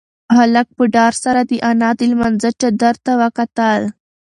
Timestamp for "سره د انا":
1.23-1.89